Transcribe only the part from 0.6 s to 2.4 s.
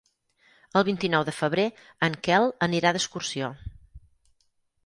El vint-i-nou de febrer en